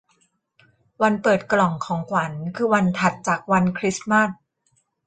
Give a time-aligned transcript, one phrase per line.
[1.01, 4.29] วันเปิดกล่องของขวัญคือวันถัดจากวันคริสต์มาส